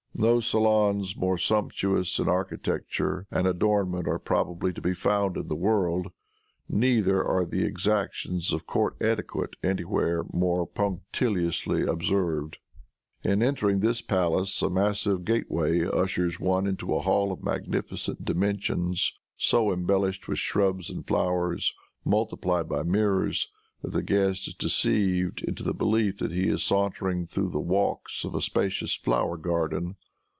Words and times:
No 0.17 0.41
saloons 0.41 1.15
more 1.15 1.37
sumptuous 1.37 2.19
in 2.19 2.27
architecture 2.27 3.25
and 3.31 3.47
adornment 3.47 4.09
are 4.09 4.19
probably 4.19 4.73
to 4.73 4.81
be 4.81 4.93
found 4.93 5.37
in 5.37 5.47
the 5.47 5.55
world; 5.55 6.11
neither 6.67 7.23
are 7.25 7.45
the 7.45 7.63
exactions 7.63 8.51
of 8.51 8.67
court 8.67 8.97
etiquette 9.01 9.55
anywhere 9.63 10.25
more 10.33 10.67
punctiliously 10.67 11.83
observed. 11.83 12.57
In 13.23 13.41
entering 13.41 13.79
this 13.79 14.01
palace 14.01 14.61
a 14.61 14.69
massive 14.69 15.23
gateway 15.23 15.85
ushers 15.85 16.41
one 16.41 16.67
into 16.67 16.93
a 16.93 17.01
hall 17.01 17.31
of 17.31 17.41
magnificent 17.41 18.25
dimensions, 18.25 19.17
so 19.37 19.71
embellished 19.71 20.27
with 20.27 20.39
shrubs 20.39 20.89
and 20.91 21.07
flowers, 21.07 21.73
multiplied 22.03 22.67
by 22.67 22.83
mirrors, 22.83 23.47
that 23.81 23.93
the 23.93 24.03
guest 24.03 24.47
is 24.47 24.53
deceived 24.53 25.41
into 25.41 25.63
the 25.63 25.73
belief 25.73 26.19
that 26.19 26.31
he 26.31 26.47
is 26.47 26.63
sauntering 26.63 27.25
through 27.25 27.49
the 27.49 27.59
walks 27.59 28.23
of 28.23 28.35
a 28.35 28.41
spacious 28.41 28.93
flower 28.93 29.37
garden. 29.37 29.95